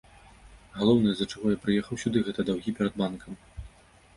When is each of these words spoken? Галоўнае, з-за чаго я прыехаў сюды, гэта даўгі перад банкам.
Галоўнае, 0.79 1.11
з-за 1.19 1.27
чаго 1.33 1.45
я 1.55 1.59
прыехаў 1.65 1.99
сюды, 2.05 2.25
гэта 2.31 2.47
даўгі 2.49 2.75
перад 2.81 2.93
банкам. 3.03 3.33